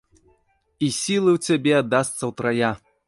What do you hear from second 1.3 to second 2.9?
у цябе аддасца утрая.